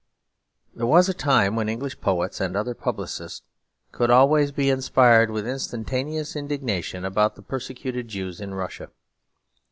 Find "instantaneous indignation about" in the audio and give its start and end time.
5.47-7.35